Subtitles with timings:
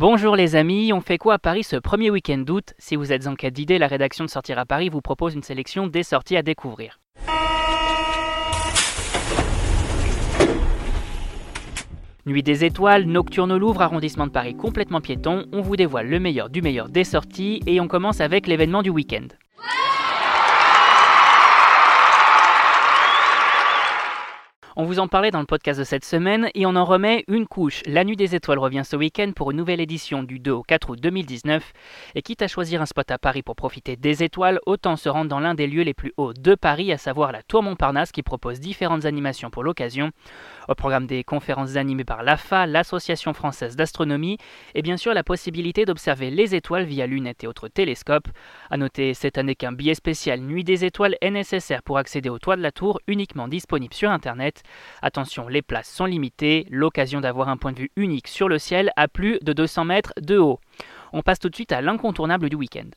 [0.00, 3.26] Bonjour les amis, on fait quoi à Paris ce premier week-end d'août Si vous êtes
[3.26, 6.36] en quête d'idées, la rédaction de Sortir à Paris vous propose une sélection des sorties
[6.36, 7.00] à découvrir.
[12.26, 16.20] Nuit des étoiles, nocturne au Louvre, arrondissement de Paris complètement piéton, on vous dévoile le
[16.20, 19.26] meilleur du meilleur des sorties et on commence avec l'événement du week-end.
[24.80, 27.48] On vous en parlait dans le podcast de cette semaine et on en remet une
[27.48, 27.82] couche.
[27.84, 30.90] La Nuit des Étoiles revient ce week-end pour une nouvelle édition du 2 au 4
[30.90, 31.72] août 2019.
[32.14, 35.28] Et quitte à choisir un spot à Paris pour profiter des étoiles, autant se rendre
[35.28, 38.22] dans l'un des lieux les plus hauts de Paris, à savoir la Tour Montparnasse qui
[38.22, 40.12] propose différentes animations pour l'occasion.
[40.68, 44.38] Au programme des conférences animées par l'AFA, l'Association française d'astronomie,
[44.76, 48.28] et bien sûr la possibilité d'observer les étoiles via lunettes et autres télescopes.
[48.70, 52.38] A noter cette année qu'un billet spécial Nuit des Étoiles est nécessaire pour accéder au
[52.38, 54.62] toit de la tour, uniquement disponible sur Internet.
[55.02, 58.90] Attention, les places sont limitées, l'occasion d'avoir un point de vue unique sur le ciel
[58.96, 60.60] à plus de 200 mètres de haut.
[61.12, 62.90] On passe tout de suite à l'incontournable du week-end.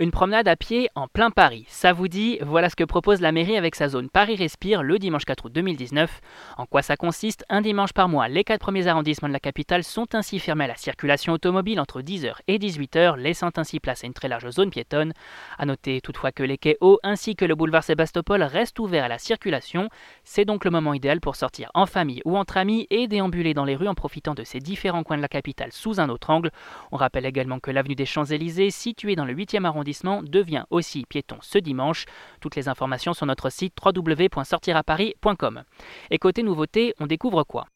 [0.00, 1.66] Une promenade à pied en plein Paris.
[1.68, 4.98] Ça vous dit, voilà ce que propose la mairie avec sa zone Paris Respire le
[4.98, 6.22] dimanche 4 août 2019.
[6.56, 7.44] En quoi ça consiste?
[7.50, 10.68] Un dimanche par mois, les quatre premiers arrondissements de la capitale sont ainsi fermés à
[10.68, 14.70] la circulation automobile entre 10h et 18h, laissant ainsi place à une très large zone
[14.70, 15.12] piétonne.
[15.58, 19.08] A noter toutefois que les quais hauts ainsi que le boulevard Sébastopol restent ouverts à
[19.08, 19.90] la circulation.
[20.24, 23.66] C'est donc le moment idéal pour sortir en famille ou entre amis et déambuler dans
[23.66, 26.52] les rues en profitant de ces différents coins de la capitale sous un autre angle.
[26.90, 29.89] On rappelle également que l'avenue des Champs-Élysées, située dans le 8e arrondissement,
[30.22, 32.04] devient aussi piéton ce dimanche.
[32.40, 35.62] Toutes les informations sur notre site www.sortiraparis.com.
[36.10, 37.66] Et côté nouveauté, on découvre quoi?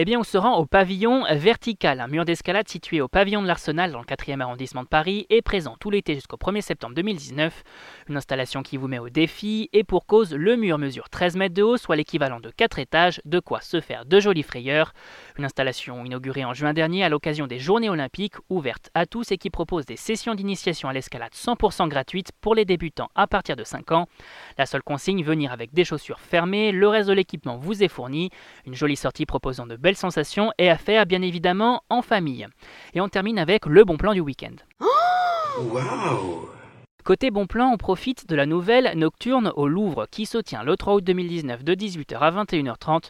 [0.00, 3.48] Eh bien, on se rend au pavillon vertical, un mur d'escalade situé au pavillon de
[3.48, 7.64] l'Arsenal dans le 4e arrondissement de Paris et présent tout l'été jusqu'au 1er septembre 2019.
[8.08, 11.54] Une installation qui vous met au défi et pour cause, le mur mesure 13 mètres
[11.56, 14.92] de haut, soit l'équivalent de 4 étages, de quoi se faire de jolies frayeurs.
[15.36, 19.36] Une installation inaugurée en juin dernier à l'occasion des Journées Olympiques, ouverte à tous et
[19.36, 23.64] qui propose des sessions d'initiation à l'escalade 100% gratuites pour les débutants à partir de
[23.64, 24.06] 5 ans.
[24.58, 28.30] La seule consigne, venir avec des chaussures fermées, le reste de l'équipement vous est fourni.
[28.64, 32.46] Une jolie sortie proposant de sensations et à faire bien évidemment en famille.
[32.94, 34.56] Et on termine avec le bon plan du week-end.
[37.08, 40.76] Côté bon plan, on profite de la nouvelle Nocturne au Louvre qui se tient le
[40.76, 43.08] 3 août 2019 de 18h à 21h30.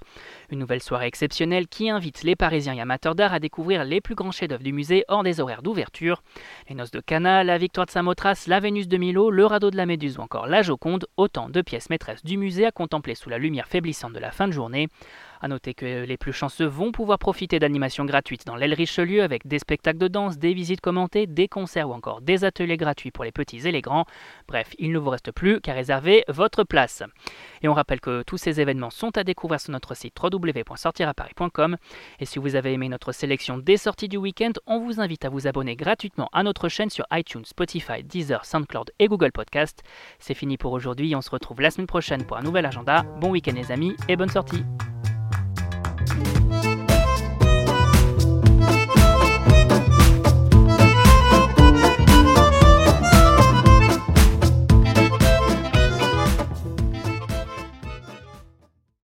[0.51, 4.15] Une nouvelle soirée exceptionnelle qui invite les Parisiens et amateurs d'art à découvrir les plus
[4.15, 6.23] grands chefs-d'œuvre du musée hors des horaires d'ouverture.
[6.69, 9.77] Les Noces de Cana, la Victoire de Samothrace, la Vénus de Milo, le Radeau de
[9.77, 13.31] la Méduse ou encore la Joconde, autant de pièces maîtresses du musée à contempler sous
[13.31, 14.87] la lumière faiblissante de la fin de journée.
[15.41, 19.47] A noter que les plus chanceux vont pouvoir profiter d'animations gratuites dans l'aile Richelieu avec
[19.47, 23.25] des spectacles de danse, des visites commentées, des concerts ou encore des ateliers gratuits pour
[23.25, 24.05] les petits et les grands.
[24.49, 27.03] Bref, il ne vous reste plus qu'à réserver votre place.
[27.63, 31.77] Et on rappelle que tous ces événements sont à découvrir sur notre site www.sortiraparis.com.
[32.21, 35.29] Et si vous avez aimé notre sélection des sorties du week-end, on vous invite à
[35.29, 39.83] vous abonner gratuitement à notre chaîne sur iTunes, Spotify, Deezer, SoundCloud et Google Podcast.
[40.19, 43.03] C'est fini pour aujourd'hui, on se retrouve la semaine prochaine pour un nouvel agenda.
[43.21, 44.65] Bon week-end les amis et bonne sortie